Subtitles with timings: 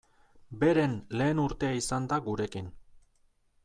[0.63, 2.77] Beren lehen urtea izan da gurekin.